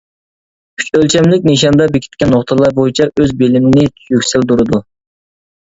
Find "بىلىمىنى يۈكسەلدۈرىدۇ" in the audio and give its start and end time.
3.45-4.85